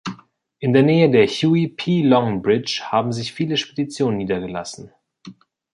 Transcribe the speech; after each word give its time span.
In 0.57 0.73
der 0.73 0.81
Nähe 0.81 1.11
der 1.11 1.27
Huey 1.27 1.67
P. 1.67 2.01
Long 2.01 2.41
Bridge 2.41 2.81
haben 2.85 3.13
sich 3.13 3.31
viele 3.33 3.55
Speditionen 3.55 4.17
niedergelassen. 4.17 4.91